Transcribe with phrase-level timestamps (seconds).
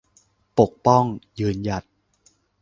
[0.59, 1.03] ปกป้อง
[1.39, 1.83] ยืนหยัด